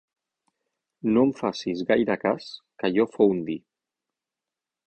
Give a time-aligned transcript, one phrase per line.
[1.17, 2.49] No en facis gaire cas,
[2.81, 3.63] que allò fou un dir!